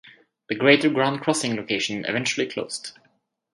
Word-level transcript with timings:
The 0.49 0.55
Greater 0.55 0.89
Grand 0.89 1.21
Crossing 1.21 1.55
location 1.55 2.05
eventually 2.05 2.47
closed. 2.47 2.97